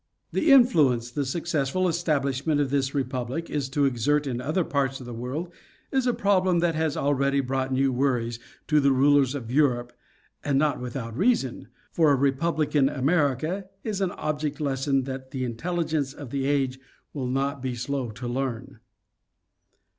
The 0.31 0.51
influence 0.51 1.11
the 1.11 1.23
successful 1.25 1.87
establishment 1.87 2.59
of 2.59 2.71
this 2.71 2.95
republic 2.95 3.51
is 3.51 3.69
to 3.69 3.85
exert 3.85 4.25
in 4.25 4.41
other 4.41 4.63
parts 4.63 4.99
of 4.99 5.05
the 5.05 5.13
world 5.13 5.53
is 5.91 6.07
a 6.07 6.11
problem 6.15 6.57
that 6.57 6.73
has 6.73 6.97
already 6.97 7.39
brought 7.39 7.71
new 7.71 7.93
worries 7.93 8.39
to 8.65 8.79
the 8.79 8.91
rulers 8.91 9.35
of 9.35 9.51
Europe, 9.51 9.93
and 10.43 10.57
not 10.57 10.81
without 10.81 11.13
a 11.13 11.17
reason, 11.17 11.67
for 11.91 12.11
a 12.11 12.15
republican 12.15 12.89
America 12.89 13.67
is 13.83 14.01
an 14.01 14.09
object 14.13 14.59
lesson 14.59 15.03
that 15.03 15.29
the 15.29 15.43
intel 15.47 15.77
ligence 15.77 16.15
of 16.15 16.31
the 16.31 16.45
age 16.45 16.79
will 17.13 17.27
not 17.27 17.61
be 17.61 17.75
slow 17.75 18.09
to 18.09 18.27
learn. 18.27 18.79